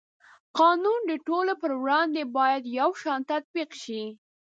[0.59, 4.03] قانون د ټولو په وړاندې باید یو شان تطبیق شي.